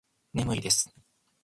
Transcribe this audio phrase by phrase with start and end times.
[0.33, 0.91] 眠いです